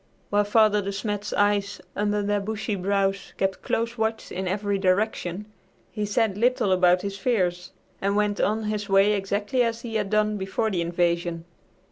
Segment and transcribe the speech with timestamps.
[0.31, 5.45] While Father De Smet's eyes, under their bushy brows, kept close watch in every direction,
[5.91, 7.69] he said little about his fears
[8.01, 11.45] and went on his way exactly as he had done before the invasion.